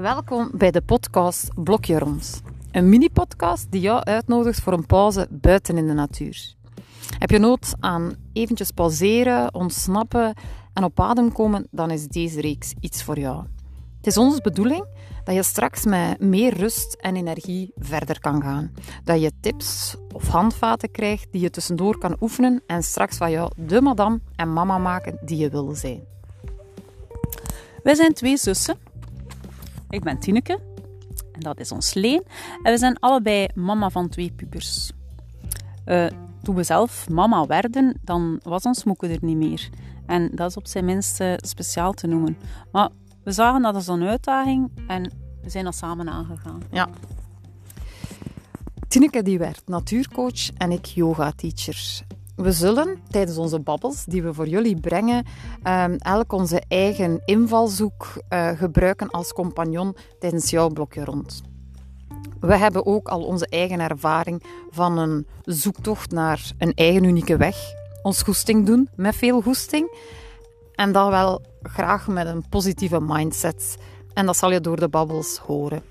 Welkom 0.00 0.50
bij 0.54 0.70
de 0.70 0.80
podcast 0.82 1.50
Blokje 1.54 1.98
Rond. 1.98 2.42
Een 2.70 2.88
mini-podcast 2.88 3.70
die 3.70 3.80
jou 3.80 4.02
uitnodigt 4.04 4.60
voor 4.60 4.72
een 4.72 4.86
pauze 4.86 5.26
buiten 5.30 5.78
in 5.78 5.86
de 5.86 5.92
natuur. 5.92 6.54
Heb 7.18 7.30
je 7.30 7.38
nood 7.38 7.74
aan 7.80 8.14
eventjes 8.32 8.70
pauzeren, 8.70 9.54
ontsnappen 9.54 10.34
en 10.72 10.84
op 10.84 11.00
adem 11.00 11.32
komen, 11.32 11.66
dan 11.70 11.90
is 11.90 12.06
deze 12.06 12.40
reeks 12.40 12.74
iets 12.80 13.02
voor 13.02 13.18
jou. 13.18 13.44
Het 13.96 14.06
is 14.06 14.16
onze 14.16 14.40
bedoeling 14.42 14.86
dat 15.24 15.34
je 15.34 15.42
straks 15.42 15.84
met 15.84 16.20
meer 16.20 16.54
rust 16.54 16.94
en 16.94 17.16
energie 17.16 17.72
verder 17.76 18.20
kan 18.20 18.42
gaan. 18.42 18.72
Dat 19.04 19.20
je 19.20 19.32
tips 19.40 19.96
of 20.12 20.28
handvaten 20.28 20.90
krijgt 20.90 21.32
die 21.32 21.40
je 21.40 21.50
tussendoor 21.50 21.98
kan 21.98 22.16
oefenen 22.20 22.62
en 22.66 22.82
straks 22.82 23.16
van 23.16 23.30
jou 23.30 23.50
de 23.56 23.80
madame 23.80 24.20
en 24.36 24.52
mama 24.52 24.78
maken 24.78 25.18
die 25.20 25.38
je 25.38 25.48
wil 25.48 25.74
zijn. 25.74 26.00
Wij 27.82 27.94
zijn 27.94 28.14
twee 28.14 28.36
zussen. 28.36 28.87
Ik 29.88 30.02
ben 30.02 30.18
Tineke 30.18 30.58
en 31.32 31.40
dat 31.40 31.60
is 31.60 31.72
ons 31.72 31.94
Leen. 31.94 32.22
En 32.62 32.72
we 32.72 32.78
zijn 32.78 32.98
allebei 32.98 33.48
mama 33.54 33.90
van 33.90 34.08
twee 34.08 34.32
pubers. 34.36 34.90
Uh, 35.86 36.06
toen 36.42 36.54
we 36.54 36.62
zelf 36.62 37.08
mama 37.08 37.46
werden, 37.46 38.00
dan 38.02 38.40
was 38.42 38.62
ons 38.62 38.84
moeke 38.84 39.08
er 39.08 39.18
niet 39.20 39.36
meer. 39.36 39.68
En 40.06 40.30
dat 40.34 40.50
is 40.50 40.56
op 40.56 40.66
zijn 40.66 40.84
minst 40.84 41.20
uh, 41.20 41.32
speciaal 41.36 41.92
te 41.92 42.06
noemen. 42.06 42.38
Maar 42.72 42.88
we 43.24 43.32
zagen 43.32 43.62
dat 43.62 43.74
als 43.74 43.86
een 43.86 44.02
uitdaging 44.02 44.70
en 44.86 45.12
we 45.42 45.50
zijn 45.50 45.64
dat 45.64 45.74
samen 45.74 46.08
aangegaan. 46.08 46.62
Ja. 46.70 46.88
Tineke 48.88 49.22
die 49.22 49.38
werd 49.38 49.62
natuurcoach 49.66 50.50
en 50.56 50.70
ik 50.70 50.84
yoga-teacher. 50.84 52.06
We 52.38 52.52
zullen 52.52 52.98
tijdens 53.10 53.38
onze 53.38 53.60
babbels 53.60 54.04
die 54.04 54.22
we 54.22 54.34
voor 54.34 54.48
jullie 54.48 54.80
brengen, 54.80 55.26
um, 55.64 55.96
elk 55.96 56.32
onze 56.32 56.62
eigen 56.68 57.22
invalshoek 57.24 58.22
uh, 58.30 58.48
gebruiken 58.48 59.10
als 59.10 59.32
compagnon 59.32 59.96
tijdens 60.18 60.50
jouw 60.50 60.68
blokje 60.68 61.04
rond. 61.04 61.42
We 62.40 62.56
hebben 62.56 62.86
ook 62.86 63.08
al 63.08 63.22
onze 63.22 63.46
eigen 63.46 63.80
ervaring 63.80 64.42
van 64.70 64.98
een 64.98 65.26
zoektocht 65.44 66.10
naar 66.10 66.52
een 66.58 66.74
eigen 66.74 67.04
unieke 67.04 67.36
weg. 67.36 67.56
Ons 68.02 68.22
goesting 68.22 68.66
doen 68.66 68.88
met 68.96 69.16
veel 69.16 69.40
goesting. 69.40 69.98
En 70.74 70.92
dat 70.92 71.08
wel 71.08 71.42
graag 71.62 72.08
met 72.08 72.26
een 72.26 72.48
positieve 72.48 73.00
mindset. 73.00 73.76
En 74.14 74.26
dat 74.26 74.36
zal 74.36 74.52
je 74.52 74.60
door 74.60 74.80
de 74.80 74.88
babbels 74.88 75.38
horen. 75.38 75.82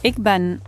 Ik 0.00 0.22
ben 0.22 0.62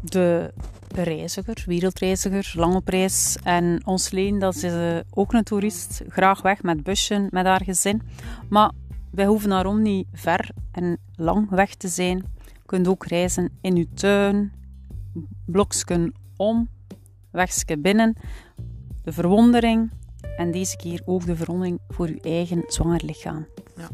de 0.00 0.52
reiziger, 0.92 1.62
wereldreiziger, 1.66 2.52
lang 2.54 2.74
op 2.74 2.88
reis. 2.88 3.36
En 3.42 3.80
ons 3.84 4.10
Leen, 4.10 4.38
dat 4.38 4.54
is 4.54 4.64
uh, 4.64 4.98
ook 5.10 5.32
een 5.32 5.44
toerist, 5.44 6.02
graag 6.08 6.42
weg 6.42 6.62
met 6.62 6.82
busje, 6.82 7.28
met 7.30 7.46
haar 7.46 7.64
gezin. 7.64 8.02
Maar 8.48 8.70
wij 9.10 9.26
hoeven 9.26 9.50
daarom 9.50 9.82
niet 9.82 10.06
ver 10.12 10.50
en 10.72 10.98
lang 11.14 11.50
weg 11.50 11.74
te 11.74 11.88
zijn. 11.88 12.16
Je 12.44 12.66
kunt 12.66 12.88
ook 12.88 13.06
reizen 13.06 13.50
in 13.60 13.76
uw 13.76 13.86
tuin, 13.94 14.52
bloksken 15.46 16.14
om, 16.36 16.68
wegske 17.30 17.78
binnen. 17.78 18.16
De 19.02 19.12
verwondering 19.12 19.90
en 20.36 20.50
deze 20.50 20.76
keer 20.76 21.02
ook 21.04 21.26
de 21.26 21.36
verwondering 21.36 21.80
voor 21.88 22.06
uw 22.06 22.18
eigen 22.20 22.62
zwanger 22.66 23.04
lichaam. 23.04 23.46
Ja. 23.76 23.88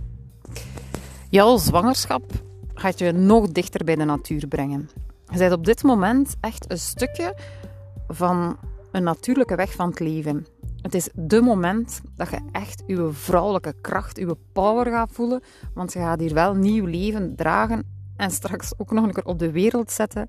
Jouw 1.31 1.57
zwangerschap 1.57 2.33
gaat 2.75 2.99
je 2.99 3.13
nog 3.13 3.49
dichter 3.49 3.85
bij 3.85 3.95
de 3.95 4.05
natuur 4.05 4.47
brengen. 4.47 4.89
Je 5.35 5.41
bent 5.41 5.53
op 5.53 5.65
dit 5.65 5.83
moment 5.83 6.37
echt 6.41 6.71
een 6.71 6.79
stukje 6.79 7.37
van 8.09 8.57
een 8.93 9.03
natuurlijke 9.03 9.55
weg 9.55 9.73
van 9.73 9.89
het 9.89 10.01
leven. 10.01 10.47
Het 10.81 10.95
is 10.95 11.09
de 11.15 11.41
moment 11.41 12.01
dat 12.17 12.31
je 12.31 12.41
echt 12.53 12.83
je 12.87 13.09
vrouwelijke 13.13 13.75
kracht, 13.81 14.19
je 14.19 14.37
power 14.53 14.87
gaat 14.87 15.13
voelen. 15.13 15.43
Want 15.75 15.93
je 15.93 15.99
gaat 15.99 16.21
hier 16.21 16.35
wel 16.35 16.55
nieuw 16.55 16.85
leven 16.85 17.37
dragen 17.37 17.83
en 18.17 18.31
straks 18.31 18.79
ook 18.79 18.91
nog 18.91 19.05
een 19.05 19.13
keer 19.13 19.25
op 19.25 19.39
de 19.39 19.51
wereld 19.51 19.91
zetten. 19.91 20.27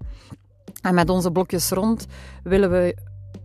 En 0.81 0.95
met 0.95 1.09
onze 1.09 1.31
blokjes 1.31 1.69
rond 1.69 2.05
willen 2.43 2.71
we 2.71 2.97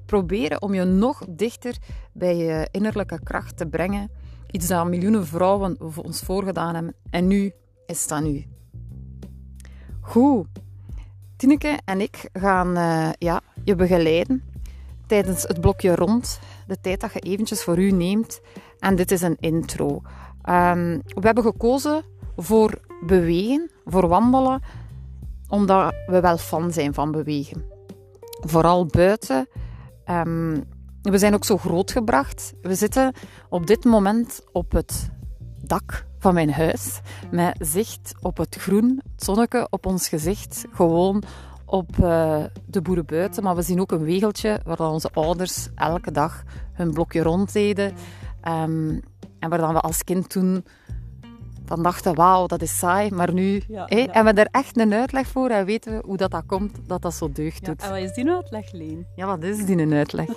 proberen 0.07 0.63
om 0.63 0.75
je 0.75 0.85
nog 0.85 1.25
dichter 1.29 1.77
bij 2.13 2.37
je 2.37 2.69
innerlijke 2.71 3.21
kracht 3.23 3.57
te 3.57 3.67
brengen. 3.67 4.11
Iets 4.51 4.67
dat 4.67 4.89
miljoenen 4.89 5.27
vrouwen 5.27 5.77
ons 5.97 6.21
voorgedaan 6.21 6.75
hebben. 6.75 6.95
En 7.11 7.27
nu 7.27 7.53
is 7.87 8.07
dat 8.07 8.23
nu. 8.23 8.45
Goed. 10.01 10.47
Tineke 11.41 11.79
en 11.85 12.01
ik 12.01 12.29
gaan 12.33 12.79
uh, 12.79 13.11
ja, 13.19 13.41
je 13.65 13.75
begeleiden 13.75 14.43
tijdens 15.07 15.43
het 15.43 15.61
blokje 15.61 15.95
rond. 15.95 16.41
De 16.67 16.81
tijd 16.81 17.01
dat 17.01 17.13
je 17.13 17.19
eventjes 17.19 17.63
voor 17.63 17.79
u 17.79 17.91
neemt. 17.91 18.41
En 18.79 18.97
dit 18.97 19.11
is 19.11 19.23
een 19.23 19.37
intro. 19.39 20.03
Um, 20.45 21.03
we 21.05 21.21
hebben 21.21 21.45
gekozen 21.45 22.03
voor 22.37 22.81
bewegen, 23.07 23.71
voor 23.85 24.09
wandelen, 24.09 24.63
omdat 25.49 25.95
we 26.07 26.21
wel 26.21 26.37
fan 26.37 26.73
zijn 26.73 26.95
van 26.95 27.11
bewegen. 27.11 27.65
Vooral 28.41 28.87
buiten. 28.87 29.49
Um, 30.11 30.65
we 31.03 31.19
zijn 31.19 31.35
ook 31.35 31.45
zo 31.45 31.57
grootgebracht. 31.57 32.53
We 32.63 32.75
zitten 32.75 33.15
op 33.49 33.67
dit 33.67 33.85
moment 33.85 34.45
op 34.53 34.73
het 34.73 35.11
dak 35.63 36.09
van 36.21 36.35
mijn 36.35 36.53
huis. 36.53 37.01
Met 37.31 37.57
zicht 37.59 38.15
op 38.21 38.37
het 38.37 38.57
groen, 38.57 39.01
het 39.13 39.25
zonneke 39.25 39.67
op 39.71 39.87
ons 39.87 40.09
gezicht. 40.09 40.65
Gewoon 40.73 41.23
op 41.65 41.97
uh, 42.01 42.45
de 42.67 42.83
boeren 42.83 43.07
buiten. 43.07 43.43
Maar 43.43 43.57
we 43.57 43.63
zien 43.63 43.81
ook 43.81 43.93
een 43.93 44.05
wegeltje 44.05 44.61
waar 44.65 44.81
onze 44.81 45.11
ouders 45.13 45.69
elke 45.75 46.11
dag 46.11 46.43
hun 46.73 46.93
blokje 46.93 47.23
ronddeden. 47.23 47.93
Um, 48.49 49.01
en 49.39 49.49
waar 49.49 49.59
dan 49.59 49.73
we 49.73 49.81
als 49.81 50.05
kind 50.05 50.31
toen 50.31 50.65
dan 51.65 51.83
dachten, 51.83 52.15
wauw, 52.15 52.47
dat 52.47 52.63
is 52.63 52.79
saai. 52.79 53.11
Maar 53.11 53.33
nu 53.33 53.63
ja, 53.69 53.85
hey, 53.89 54.03
ja. 54.03 54.13
hebben 54.13 54.35
we 54.35 54.41
er 54.41 54.49
echt 54.51 54.79
een 54.79 54.93
uitleg 54.93 55.27
voor 55.27 55.49
en 55.49 55.65
weten 55.65 55.93
we 55.93 56.03
hoe 56.07 56.17
dat, 56.17 56.31
dat 56.31 56.47
komt, 56.47 56.79
dat 56.87 57.03
dat 57.03 57.15
zo 57.15 57.33
deugd 57.33 57.65
doet. 57.65 57.83
Ja, 57.83 57.87
en 57.87 57.93
wat 57.93 58.03
is 58.03 58.13
die 58.13 58.25
een 58.25 58.35
uitleg, 58.35 58.73
Leen? 58.73 59.07
Ja, 59.17 59.27
wat 59.27 59.43
is 59.43 59.65
die 59.65 59.79
een 59.79 59.93
uitleg? 59.93 60.29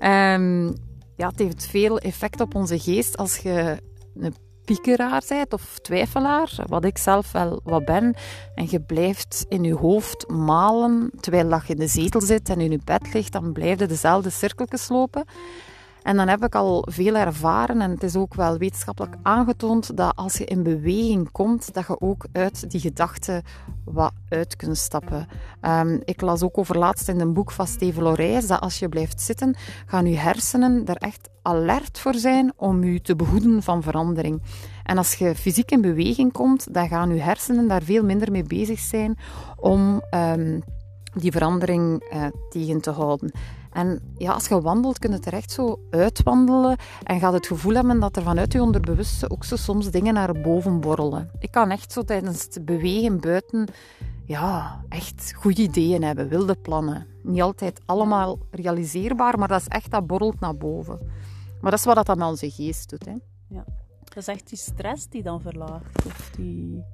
um, 0.00 0.66
ja, 1.20 1.28
het 1.28 1.38
heeft 1.38 1.66
veel 1.66 1.98
effect 1.98 2.40
op 2.40 2.54
onze 2.54 2.78
geest 2.78 3.16
als 3.16 3.36
je 3.36 3.76
een 4.14 4.34
piekeraar 4.72 5.22
bent 5.28 5.52
of 5.52 5.78
twijfelaar, 5.82 6.50
wat 6.66 6.84
ik 6.84 6.98
zelf 6.98 7.32
wel 7.32 7.60
wat 7.64 7.84
ben, 7.84 8.14
en 8.54 8.66
je 8.70 8.80
blijft 8.80 9.46
in 9.48 9.64
je 9.64 9.74
hoofd 9.74 10.28
malen 10.28 11.10
terwijl 11.20 11.48
je 11.48 11.72
in 11.72 11.76
de 11.76 11.86
zetel 11.86 12.20
zit 12.20 12.48
en 12.48 12.60
in 12.60 12.70
je 12.70 12.80
bed 12.84 13.12
ligt, 13.12 13.32
dan 13.32 13.52
blijf 13.52 13.78
dezelfde 13.78 14.30
cirkeltjes 14.30 14.88
lopen. 14.88 15.24
En 16.02 16.16
dan 16.16 16.28
heb 16.28 16.44
ik 16.44 16.54
al 16.54 16.86
veel 16.90 17.14
ervaren 17.14 17.80
en 17.80 17.90
het 17.90 18.02
is 18.02 18.16
ook 18.16 18.34
wel 18.34 18.58
wetenschappelijk 18.58 19.16
aangetoond 19.22 19.96
dat 19.96 20.16
als 20.16 20.36
je 20.36 20.44
in 20.44 20.62
beweging 20.62 21.30
komt, 21.30 21.74
dat 21.74 21.86
je 21.86 22.00
ook 22.00 22.26
uit 22.32 22.70
die 22.70 22.80
gedachten 22.80 23.42
wat 23.84 24.12
uit 24.28 24.56
kunt 24.56 24.78
stappen. 24.78 25.26
Um, 25.62 26.00
ik 26.04 26.20
las 26.20 26.42
ook 26.42 26.58
over 26.58 26.78
laatst 26.78 27.08
in 27.08 27.20
een 27.20 27.32
boek 27.32 27.50
van 27.50 27.66
Steven 27.66 28.02
Lorijs 28.02 28.46
dat 28.46 28.60
als 28.60 28.78
je 28.78 28.88
blijft 28.88 29.20
zitten, 29.20 29.56
gaan 29.86 30.06
je 30.06 30.16
hersenen 30.16 30.86
er 30.86 30.96
echt 30.96 31.28
alert 31.42 31.98
voor 31.98 32.14
zijn 32.14 32.52
om 32.56 32.84
je 32.84 33.00
te 33.00 33.16
behoeden 33.16 33.62
van 33.62 33.82
verandering. 33.82 34.42
En 34.82 34.98
als 34.98 35.14
je 35.14 35.34
fysiek 35.34 35.70
in 35.70 35.80
beweging 35.80 36.32
komt, 36.32 36.74
dan 36.74 36.88
gaan 36.88 37.14
je 37.14 37.20
hersenen 37.20 37.68
daar 37.68 37.82
veel 37.82 38.04
minder 38.04 38.30
mee 38.30 38.44
bezig 38.44 38.78
zijn 38.78 39.18
om 39.56 40.02
um, 40.14 40.62
die 41.14 41.32
verandering 41.32 42.12
uh, 42.14 42.26
tegen 42.50 42.80
te 42.80 42.90
houden. 42.90 43.32
En 43.72 44.14
ja, 44.16 44.32
als 44.32 44.46
je 44.46 44.60
wandelt, 44.60 44.98
kun 44.98 45.10
je 45.10 45.16
het 45.16 45.26
er 45.26 45.32
echt 45.32 45.50
zo 45.50 45.80
uitwandelen 45.90 46.76
en 47.02 47.20
gaat 47.20 47.32
het 47.32 47.46
gevoel 47.46 47.74
hebben 47.74 48.00
dat 48.00 48.16
er 48.16 48.22
vanuit 48.22 48.52
je 48.52 48.62
onderbewuste 48.62 49.30
ook 49.30 49.44
zo 49.44 49.56
soms 49.56 49.90
dingen 49.90 50.14
naar 50.14 50.40
boven 50.40 50.80
borrelen. 50.80 51.30
Ik 51.38 51.50
kan 51.50 51.70
echt 51.70 51.92
zo 51.92 52.02
tijdens 52.02 52.42
het 52.42 52.64
bewegen 52.64 53.20
buiten 53.20 53.68
ja, 54.24 54.84
echt 54.88 55.32
goede 55.36 55.62
ideeën 55.62 56.02
hebben, 56.02 56.28
wilde 56.28 56.54
plannen. 56.54 57.06
Niet 57.22 57.42
altijd 57.42 57.80
allemaal 57.86 58.38
realiseerbaar, 58.50 59.38
maar 59.38 59.48
dat 59.48 59.60
is 59.60 59.68
echt, 59.68 59.90
dat 59.90 60.06
borrelt 60.06 60.40
naar 60.40 60.56
boven. 60.56 60.98
Maar 61.60 61.70
dat 61.70 61.80
is 61.80 61.86
wat 61.86 61.94
dat 61.94 62.06
dan 62.06 62.22
onze 62.22 62.50
geest 62.50 62.90
doet. 62.90 63.04
Hè. 63.04 63.14
Ja. 63.48 63.64
Dat 64.04 64.16
is 64.16 64.26
echt 64.26 64.48
die 64.48 64.58
stress 64.58 65.08
die 65.08 65.22
dan 65.22 65.40
verlaagt. 65.40 66.06
Of 66.06 66.30
die... 66.36 66.84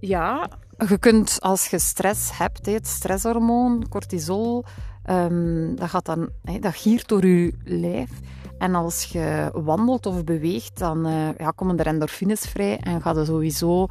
Ja, 0.00 0.48
je 0.88 0.98
kunt 0.98 1.40
als 1.40 1.66
je 1.66 1.78
stress 1.78 2.38
hebt, 2.38 2.66
het 2.66 2.86
stresshormoon, 2.86 3.88
cortisol, 3.88 4.64
um, 5.10 5.76
dat, 5.76 5.88
gaat 5.88 6.04
dan, 6.04 6.30
dat 6.60 6.74
giert 6.74 7.08
door 7.08 7.26
je 7.26 7.52
lijf. 7.64 8.10
En 8.58 8.74
als 8.74 9.04
je 9.04 9.50
wandelt 9.52 10.06
of 10.06 10.24
beweegt, 10.24 10.78
dan 10.78 11.06
uh, 11.06 11.28
ja, 11.36 11.50
komen 11.50 11.78
er 11.78 11.86
endorfines 11.86 12.40
vrij 12.40 12.78
en 12.78 13.02
gaat, 13.02 13.16
er 13.16 13.26
sowieso, 13.26 13.82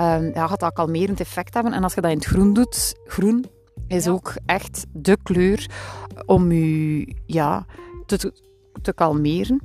um, 0.00 0.30
ja, 0.34 0.46
gaat 0.46 0.60
dat 0.60 0.72
kalmerend 0.72 1.20
effect 1.20 1.54
hebben. 1.54 1.72
En 1.72 1.82
als 1.82 1.94
je 1.94 2.00
dat 2.00 2.10
in 2.10 2.16
het 2.16 2.26
groen 2.26 2.52
doet, 2.52 2.94
groen 3.04 3.44
is 3.86 4.04
ja. 4.04 4.10
ook 4.10 4.34
echt 4.46 4.86
de 4.92 5.18
kleur 5.22 5.70
om 6.26 6.52
je 6.52 7.14
ja, 7.26 7.66
te, 8.06 8.32
te 8.82 8.92
kalmeren. 8.92 9.60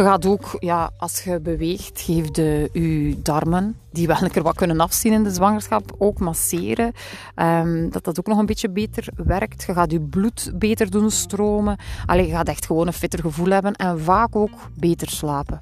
Je 0.00 0.06
gaat 0.06 0.26
ook, 0.26 0.56
ja, 0.58 0.90
als 0.96 1.22
je 1.22 1.40
beweegt, 1.40 2.00
geeft 2.00 2.34
de, 2.34 2.70
je 2.72 3.22
darmen, 3.22 3.76
die 3.92 4.06
wel 4.06 4.22
een 4.22 4.30
keer 4.30 4.42
wat 4.42 4.56
kunnen 4.56 4.80
afzien 4.80 5.12
in 5.12 5.22
de 5.22 5.30
zwangerschap, 5.30 5.94
ook 5.98 6.18
masseren. 6.18 6.92
Um, 7.36 7.90
dat 7.90 8.04
dat 8.04 8.18
ook 8.18 8.26
nog 8.26 8.38
een 8.38 8.46
beetje 8.46 8.70
beter 8.70 9.08
werkt. 9.16 9.62
Je 9.62 9.72
gaat 9.72 9.90
je 9.90 10.00
bloed 10.00 10.52
beter 10.54 10.90
doen 10.90 11.10
stromen. 11.10 11.76
Allee, 12.06 12.26
je 12.26 12.32
gaat 12.32 12.48
echt 12.48 12.66
gewoon 12.66 12.86
een 12.86 12.92
fitter 12.92 13.20
gevoel 13.20 13.50
hebben 13.50 13.74
en 13.74 14.00
vaak 14.00 14.36
ook 14.36 14.70
beter 14.78 15.10
slapen. 15.10 15.60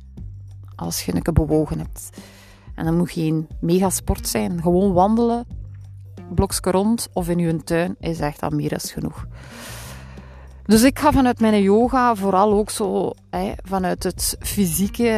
Als 0.74 1.04
je 1.04 1.14
een 1.14 1.34
bewogen 1.34 1.78
hebt. 1.78 2.10
En 2.74 2.84
dat 2.84 2.94
moet 2.94 3.10
geen 3.10 3.48
megasport 3.60 4.28
zijn. 4.28 4.62
Gewoon 4.62 4.92
wandelen, 4.92 5.46
blokje 6.34 6.70
rond 6.70 7.08
of 7.12 7.28
in 7.28 7.38
uw 7.38 7.58
tuin 7.58 7.96
is 8.00 8.18
echt 8.18 8.42
al 8.42 8.50
meer 8.50 8.68
dan 8.68 8.80
genoeg. 8.80 9.26
Dus 10.68 10.82
ik 10.82 10.98
ga 10.98 11.12
vanuit 11.12 11.40
mijn 11.40 11.62
yoga 11.62 12.14
vooral 12.14 12.52
ook 12.52 12.70
zo 12.70 13.12
hè, 13.30 13.52
vanuit 13.62 14.02
het 14.02 14.36
fysieke 14.40 15.08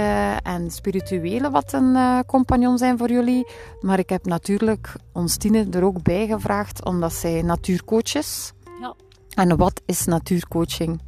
en 0.43 0.71
spirituele 0.71 1.51
wat 1.51 1.73
een 1.73 1.95
uh, 1.95 2.19
compagnon 2.27 2.79
zijn 2.79 2.99
voor 2.99 3.11
jullie. 3.11 3.47
Maar 3.81 3.99
ik 3.99 4.11
heb 4.11 4.27
natuurlijk 4.27 4.95
ons 5.13 5.37
Tine 5.37 5.67
er 5.71 5.85
ook 5.85 6.03
bij 6.03 6.27
gevraagd, 6.27 6.85
omdat 6.85 7.13
zij 7.13 7.43
natuurcoach 7.43 8.15
is. 8.15 8.53
Ja. 8.81 8.95
En 9.35 9.57
wat 9.57 9.83
is 9.87 10.05
natuurcoaching? 10.05 11.01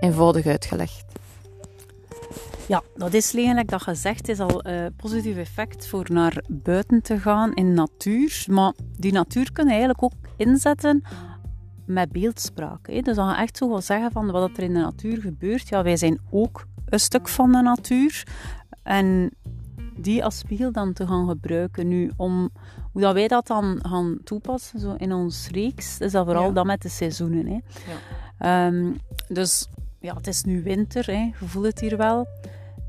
Eenvoudig 0.00 0.46
uitgelegd. 0.46 1.04
Ja, 2.66 2.82
dat 2.96 3.14
is 3.14 3.34
eigenlijk 3.34 3.70
dat 3.70 3.82
gezegd 3.82 4.28
is 4.28 4.38
al 4.40 4.66
een 4.66 4.84
uh, 4.84 4.86
positief 4.96 5.36
effect 5.36 5.86
voor 5.86 6.06
naar 6.12 6.44
buiten 6.48 7.02
te 7.02 7.18
gaan 7.18 7.54
in 7.54 7.74
natuur. 7.74 8.44
Maar 8.50 8.72
die 8.98 9.12
natuur 9.12 9.52
kunnen 9.52 9.72
eigenlijk 9.72 10.02
ook 10.02 10.12
inzetten 10.36 11.02
met 11.92 12.12
beeldspraak. 12.12 12.86
Hè. 12.86 13.00
Dus 13.00 13.16
dan 13.16 13.28
ga 13.28 13.36
je 13.36 13.42
echt 13.42 13.56
zo 13.56 13.68
wel 13.68 13.80
zeggen 13.80 14.12
van 14.12 14.30
wat 14.30 14.56
er 14.56 14.62
in 14.62 14.74
de 14.74 14.80
natuur 14.80 15.20
gebeurt. 15.20 15.68
Ja, 15.68 15.82
wij 15.82 15.96
zijn 15.96 16.20
ook 16.30 16.66
een 16.84 17.00
stuk 17.00 17.28
van 17.28 17.52
de 17.52 17.62
natuur. 17.62 18.26
En 18.82 19.30
die 19.96 20.24
als 20.24 20.38
spiegel 20.38 20.72
dan 20.72 20.92
te 20.92 21.06
gaan 21.06 21.28
gebruiken. 21.28 21.88
Nu, 21.88 22.10
om 22.16 22.50
hoe 22.92 23.02
dat 23.02 23.14
wij 23.14 23.28
dat 23.28 23.46
dan 23.46 23.78
gaan 23.82 24.18
toepassen 24.24 24.80
zo 24.80 24.94
in 24.96 25.12
ons 25.12 25.48
reeks, 25.48 25.98
is 25.98 26.12
dat 26.12 26.24
vooral 26.24 26.46
ja. 26.46 26.52
dat 26.52 26.66
met 26.66 26.82
de 26.82 26.88
seizoenen. 26.88 27.46
Hè. 27.46 27.58
Ja. 28.38 28.66
Um, 28.66 28.96
dus 29.28 29.68
ja, 30.00 30.14
het 30.14 30.26
is 30.26 30.42
nu 30.42 30.62
winter, 30.62 31.06
hè. 31.06 31.30
je 31.40 31.46
voelt 31.46 31.66
het 31.66 31.80
hier 31.80 31.96
wel. 31.96 32.26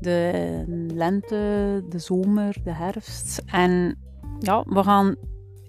De 0.00 0.64
lente, 0.94 1.84
de 1.88 1.98
zomer, 1.98 2.56
de 2.64 2.72
herfst. 2.72 3.42
En 3.46 3.98
ja, 4.38 4.64
we 4.66 4.82
gaan 4.82 5.16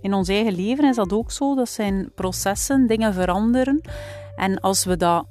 in 0.05 0.13
ons 0.13 0.27
eigen 0.27 0.55
leven 0.55 0.85
is 0.85 0.95
dat 0.95 1.13
ook 1.13 1.31
zo. 1.31 1.55
Dat 1.55 1.69
zijn 1.69 2.11
processen, 2.15 2.87
dingen 2.87 3.13
veranderen. 3.13 3.81
En 4.35 4.59
als 4.59 4.85
we 4.85 4.97
dat 4.97 5.27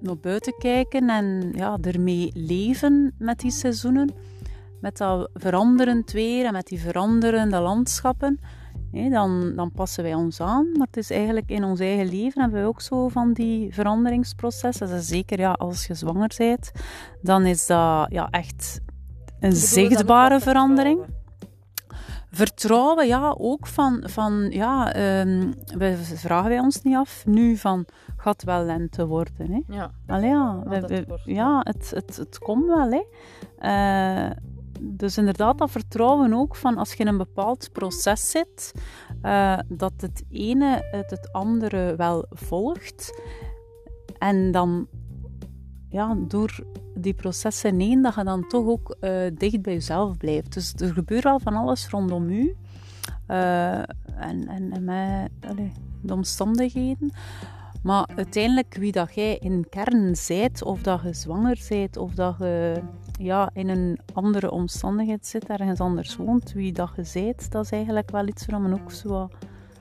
naar 0.00 0.18
buiten 0.18 0.54
kijken 0.58 1.10
en 1.10 1.52
ja, 1.54 1.78
ermee 1.80 2.30
leven 2.34 3.14
met 3.18 3.38
die 3.38 3.50
seizoenen, 3.50 4.14
met 4.80 4.96
dat 4.96 5.30
veranderend 5.34 6.12
weer 6.12 6.46
en 6.46 6.52
met 6.52 6.66
die 6.66 6.80
veranderende 6.80 7.58
landschappen, 7.58 8.40
dan, 9.10 9.52
dan 9.56 9.72
passen 9.72 10.02
wij 10.02 10.14
ons 10.14 10.40
aan. 10.40 10.72
Maar 10.72 10.86
het 10.86 10.96
is 10.96 11.10
eigenlijk 11.10 11.50
in 11.50 11.64
ons 11.64 11.80
eigen 11.80 12.08
leven 12.08 12.40
hebben 12.40 12.62
we 12.62 12.68
ook 12.68 12.80
zo 12.80 13.08
van 13.08 13.32
die 13.32 13.74
veranderingsprocessen. 13.74 14.88
Dus 14.88 15.06
zeker 15.06 15.38
ja, 15.38 15.52
als 15.52 15.86
je 15.86 15.94
zwanger 15.94 16.34
bent, 16.36 16.70
dan 17.22 17.44
is 17.44 17.66
dat 17.66 18.06
ja, 18.12 18.28
echt 18.30 18.80
een 19.40 19.52
zichtbare 19.52 20.40
verandering. 20.40 21.15
Vertrouwen, 22.36 23.06
ja, 23.06 23.34
ook 23.38 23.66
van, 23.66 24.02
van 24.06 24.50
ja, 24.50 24.96
um, 25.20 25.54
we 25.76 25.96
vragen 25.96 26.48
wij 26.48 26.58
ons 26.58 26.82
niet 26.82 26.96
af 26.96 27.26
nu 27.26 27.56
van, 27.56 27.84
gaat 28.16 28.42
wel 28.42 28.64
lente 28.64 29.06
worden, 29.06 29.50
hè? 29.52 29.74
Ja. 29.74 29.90
Allee, 30.06 30.28
ja, 30.28 30.62
we, 30.64 30.80
we, 30.80 31.20
ja 31.24 31.60
het, 31.62 31.90
het, 31.90 32.16
het 32.16 32.38
komt 32.38 32.66
wel, 32.66 32.90
hè. 32.90 33.04
Uh, 33.60 34.30
dus 34.80 35.18
inderdaad, 35.18 35.58
dat 35.58 35.70
vertrouwen 35.70 36.34
ook 36.34 36.56
van 36.56 36.76
als 36.76 36.92
je 36.92 36.98
in 36.98 37.06
een 37.06 37.16
bepaald 37.16 37.72
proces 37.72 38.30
zit, 38.30 38.72
uh, 39.22 39.58
dat 39.68 39.92
het 39.96 40.24
ene 40.30 40.92
uit 40.92 41.10
het 41.10 41.32
andere 41.32 41.96
wel 41.96 42.26
volgt. 42.30 43.20
En 44.18 44.50
dan, 44.50 44.88
ja, 45.96 46.16
door 46.28 46.64
die 46.94 47.14
processen 47.14 47.80
heen, 47.80 48.02
dat 48.02 48.14
je 48.14 48.24
dan 48.24 48.48
toch 48.48 48.66
ook 48.66 48.96
uh, 49.00 49.30
dicht 49.34 49.62
bij 49.62 49.72
jezelf 49.72 50.16
blijft. 50.16 50.54
Dus 50.54 50.74
er 50.74 50.92
gebeurt 50.92 51.24
wel 51.24 51.40
van 51.40 51.54
alles 51.54 51.88
rondom 51.88 52.28
u. 52.28 52.56
Uh, 53.28 53.78
en, 53.78 54.48
en, 54.48 54.72
en 54.72 54.84
met 54.84 55.30
de 56.02 56.14
omstandigheden. 56.14 57.12
Maar 57.82 58.08
uiteindelijk, 58.16 58.76
wie 58.78 58.92
dat 58.92 59.14
jij 59.14 59.36
in 59.36 59.66
kern 59.68 60.16
zijt, 60.16 60.62
of 60.62 60.82
dat 60.82 61.02
je 61.02 61.12
zwanger 61.12 61.56
zijt, 61.56 61.96
of 61.96 62.14
dat 62.14 62.34
je 62.38 62.82
ja, 63.18 63.50
in 63.52 63.68
een 63.68 63.98
andere 64.12 64.50
omstandigheid 64.50 65.26
zit, 65.26 65.48
ergens 65.48 65.80
anders 65.80 66.16
woont, 66.16 66.52
wie 66.52 66.72
dat 66.72 66.90
je 66.96 67.04
zijt, 67.04 67.50
dat 67.50 67.64
is 67.64 67.70
eigenlijk 67.70 68.10
wel 68.10 68.26
iets 68.26 68.46
waar 68.46 68.60
men 68.60 68.72
ook 68.72 68.92
zo... 68.92 69.28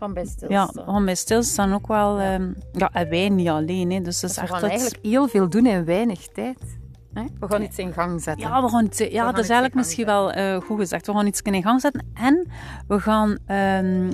Van 0.06 0.14
bij 0.14 0.26
stilstaan. 0.26 0.96
Ja, 0.96 1.04
bij 1.04 1.16
stilstaan 1.16 1.74
ook 1.74 1.88
wel... 1.88 2.22
Ja, 2.22 2.34
um, 2.34 2.56
ja 2.72 2.90
en 2.94 3.10
wij 3.10 3.30
niet 3.30 3.48
alleen. 3.48 3.92
Hè. 3.92 4.02
Dus, 4.02 4.20
dus 4.20 4.40
we 4.40 4.48
gaan 4.48 4.70
eigenlijk 4.70 5.06
heel 5.06 5.28
veel 5.28 5.50
doen 5.50 5.66
in 5.66 5.86
weinig 5.86 6.28
tijd. 6.28 6.78
We 7.14 7.48
gaan 7.48 7.62
iets 7.62 7.78
in 7.78 7.94
gang 7.94 8.22
zetten. 8.22 8.48
Ja, 8.48 8.64
we 8.64 8.70
gaan 8.70 8.86
iets, 8.86 8.98
ja 8.98 9.26
dat 9.26 9.38
is 9.38 9.50
eigenlijk 9.50 9.74
misschien 9.74 10.06
wel 10.06 10.38
uh, 10.38 10.58
goed 10.62 10.80
gezegd. 10.80 11.08
We 11.08 11.14
gaan 11.14 11.28
iets 11.28 11.42
in 11.42 11.64
gang 11.64 11.82
zetten. 11.82 12.06
En 12.14 12.48
we 12.88 13.00
gaan... 13.00 13.38
Um, 13.48 14.10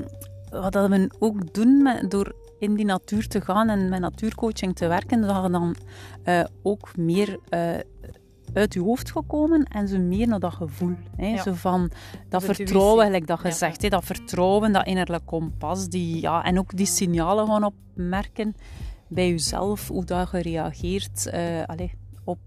wat 0.50 0.74
we 0.74 1.10
ook 1.20 1.54
doen 1.54 1.82
met, 1.82 2.12
door 2.12 2.36
in 2.60 2.76
die 2.76 2.86
natuur 2.86 3.28
te 3.28 3.42
gaan 3.42 3.70
en 3.70 3.90
met 3.90 4.00
natuurcoaching 4.00 4.76
te 4.76 4.88
werken, 4.88 5.22
dat 5.22 5.44
je 5.44 5.50
dan 5.50 5.76
uh, 6.26 6.44
ook 6.64 6.98
meer 6.98 7.40
uh, 7.50 7.70
uit 8.54 8.74
je 8.74 8.82
hoofd 8.82 9.12
gekomen 9.12 9.64
en 9.64 9.88
zo 9.88 10.00
meer 10.00 10.28
naar 10.28 10.40
dat 10.40 10.54
gevoel. 10.54 10.96
Hè? 11.16 11.28
Ja. 11.28 11.42
Zo 11.42 11.54
van 11.54 11.92
dat 12.30 12.44
vertrouwen, 12.44 13.06
gelijk 13.06 13.28
dat 13.28 13.40
ja. 13.44 13.52
zegt. 13.52 13.82
Hè? 13.82 13.90
Dat 13.90 14.06
vertrouwen, 14.06 14.74
dat 14.74 14.86
innerlijk 14.86 15.26
kompas. 15.26 15.88
Die, 15.88 16.22
ja, 16.22 16.44
en 16.44 16.60
ook 16.60 16.78
die 16.78 16.86
signalen 16.86 17.48
gaan 17.48 17.64
opmerken 17.64 18.56
bij 19.08 19.30
jezelf. 19.30 19.88
Hoe 19.88 20.06
dat 20.06 20.32
je 20.32 20.42
reageert 20.42 21.32
uh, 21.34 21.64
allez, 21.66 21.92
op, 22.24 22.40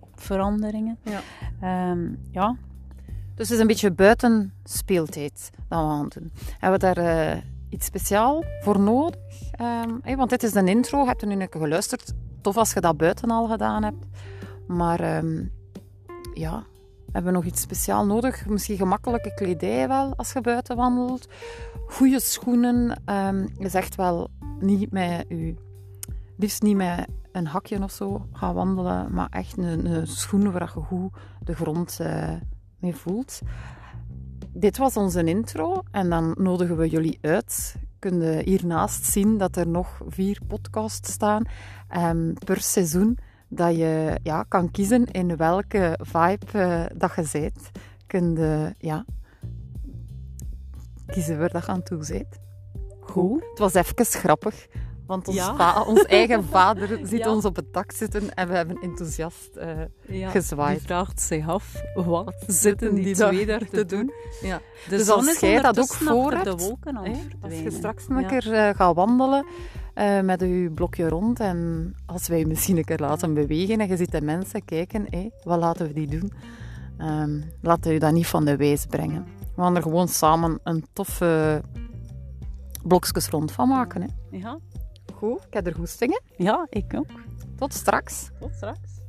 op, 0.00 0.20
veranderingen. 0.20 0.98
Ja. 1.02 1.90
Um, 1.90 2.18
ja. 2.30 2.56
Dus 3.34 3.48
het 3.48 3.56
is 3.56 3.58
een 3.58 3.66
beetje 3.66 3.90
buiten 3.90 4.52
speeltijd 4.64 5.50
dat 5.68 5.80
we 5.80 5.86
aan 5.86 6.08
doen. 6.08 6.32
Hebben 6.58 6.80
we 6.80 6.94
daar 6.94 7.34
uh, 7.34 7.42
iets 7.68 7.86
speciaal 7.86 8.44
voor 8.60 8.80
nodig? 8.80 9.20
Um, 9.60 10.00
hey, 10.02 10.16
want 10.16 10.30
dit 10.30 10.42
is 10.42 10.54
een 10.54 10.68
intro. 10.68 11.06
Heb 11.06 11.20
je 11.20 11.26
nu 11.26 11.40
een 11.40 11.48
keer 11.48 11.60
geluisterd? 11.60 12.12
Tof 12.40 12.56
als 12.56 12.72
je 12.72 12.80
dat 12.80 12.96
buiten 12.96 13.30
al 13.30 13.48
gedaan 13.48 13.82
hebt. 13.82 14.06
Maar 14.66 15.16
um, 15.16 15.52
ja, 16.34 16.64
hebben 17.12 17.32
we 17.32 17.38
nog 17.38 17.44
iets 17.46 17.60
speciaal 17.60 18.06
nodig? 18.06 18.46
Misschien 18.46 18.76
gemakkelijke 18.76 19.34
kledij 19.34 19.88
wel 19.88 20.16
als 20.16 20.32
je 20.32 20.40
buiten 20.40 20.76
wandelt. 20.76 21.28
Goede 21.86 22.20
schoenen. 22.20 23.02
Um, 23.06 23.48
je 23.58 23.68
zegt 23.68 23.94
wel 23.94 24.30
niet 24.60 24.92
met 24.92 25.24
je, 25.28 25.54
liefst 26.36 26.62
niet 26.62 26.76
met 26.76 27.06
een 27.32 27.46
hakje 27.46 27.82
of 27.82 27.90
zo 27.90 28.26
gaan 28.32 28.54
wandelen, 28.54 29.14
maar 29.14 29.28
echt 29.30 29.56
een, 29.58 30.06
schoen 30.06 30.52
waar 30.52 30.72
je 30.74 30.80
goed 30.80 31.12
de 31.42 31.54
grond 31.54 31.98
uh, 32.00 32.32
mee 32.78 32.96
voelt. 32.96 33.40
Dit 34.52 34.78
was 34.78 34.96
onze 34.96 35.24
intro 35.24 35.82
en 35.90 36.10
dan 36.10 36.34
nodigen 36.38 36.76
we 36.76 36.88
jullie 36.88 37.18
uit. 37.20 37.76
Kun 37.98 38.20
je 38.20 38.42
hiernaast 38.44 39.04
zien 39.04 39.38
dat 39.38 39.56
er 39.56 39.68
nog 39.68 40.00
vier 40.08 40.40
podcasts 40.46 41.12
staan 41.12 41.44
um, 41.96 42.34
per 42.44 42.60
seizoen 42.60 43.18
dat 43.48 43.76
je 43.76 44.18
ja, 44.22 44.42
kan 44.42 44.70
kiezen 44.70 45.04
in 45.04 45.36
welke 45.36 45.98
vibe 46.02 46.46
uh, 46.54 46.84
dat 46.94 47.12
je 47.16 47.24
zit. 47.24 47.70
Kun 48.06 48.36
je 48.36 48.74
ja, 48.78 49.04
kiezen 51.06 51.38
waar 51.38 51.50
dat 51.50 51.64
je 51.64 51.70
aan 51.70 51.82
toe 51.82 52.04
zit. 52.04 52.40
Goed. 53.00 53.44
Het 53.50 53.58
was 53.58 53.74
even 53.74 54.04
grappig. 54.04 54.66
Want 55.06 55.28
ons, 55.28 55.36
ja. 55.36 55.82
ons 55.82 56.04
eigen 56.04 56.44
vader 56.56 56.98
ziet 57.02 57.18
ja. 57.18 57.32
ons 57.32 57.44
op 57.44 57.56
het 57.56 57.72
dak 57.72 57.92
zitten 57.92 58.34
en 58.34 58.48
we 58.48 58.54
hebben 58.54 58.78
enthousiast 58.80 59.50
uh, 59.56 59.70
ja, 60.06 60.30
gezwaaid. 60.30 60.78
Die 60.78 60.86
vraagt 60.86 61.20
zich 61.20 61.48
af, 61.48 61.82
wat 61.94 62.44
zitten 62.46 62.94
die, 62.94 63.04
die 63.04 63.14
twee 63.14 63.46
daar 63.46 63.68
te 63.68 63.84
doen? 63.84 64.12
Ja. 64.40 64.60
De 64.88 64.96
dus 64.96 65.08
als 65.08 65.38
jij 65.38 65.60
dat 65.60 65.78
ook 65.78 65.92
voor 65.92 66.32
hebt, 66.32 66.44
de 66.44 66.56
wolken 66.56 66.96
hè, 66.96 67.12
als 67.40 67.58
je 67.58 67.70
straks 67.70 68.04
een 68.08 68.26
keer 68.26 68.52
uh, 68.52 68.70
gaat 68.74 68.94
wandelen 68.94 69.46
uh, 69.98 70.20
met 70.20 70.40
je 70.40 70.70
blokje 70.74 71.08
rond 71.08 71.40
en 71.40 71.92
als 72.06 72.28
wij 72.28 72.38
je 72.38 72.46
misschien 72.46 72.76
een 72.76 72.84
keer 72.84 72.98
laten 72.98 73.34
bewegen 73.34 73.80
en 73.80 73.88
je 73.88 73.96
ziet 73.96 74.10
de 74.10 74.20
mensen 74.20 74.64
kijken, 74.64 75.06
hé, 75.10 75.28
wat 75.42 75.58
laten 75.58 75.86
we 75.86 75.92
die 75.92 76.08
doen? 76.08 76.32
Um, 76.98 77.44
laten 77.60 77.92
we 77.92 77.98
dat 77.98 78.12
niet 78.12 78.26
van 78.26 78.44
de 78.44 78.56
wijs 78.56 78.86
brengen. 78.86 79.26
We 79.54 79.62
gaan 79.62 79.76
er 79.76 79.82
gewoon 79.82 80.08
samen 80.08 80.60
een 80.62 80.84
toffe 80.92 81.62
blokjes 82.82 83.28
rond 83.28 83.52
van 83.52 83.68
maken. 83.68 84.02
Hè. 84.02 84.08
Ja. 84.30 84.58
Goed, 85.14 85.44
ik 85.46 85.54
heb 85.54 85.66
er 85.66 85.74
goestingen. 85.74 86.22
Ja, 86.36 86.66
ik 86.70 86.94
ook. 86.94 87.10
Tot 87.56 87.74
straks. 87.74 88.30
Tot 88.40 88.54
straks. 88.54 89.00